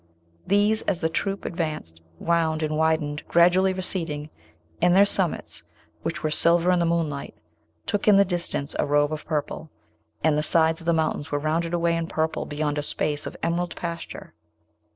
[0.47, 4.31] These, as the troop advanced, wound and widened, gradually receding,
[4.81, 5.63] and their summits,
[6.01, 7.35] which were silver in the moonlight,
[7.85, 9.69] took in the distance a robe of purple,
[10.23, 13.37] and the sides of the mountains were rounded away in purple beyond a space of
[13.43, 14.33] emerald pasture.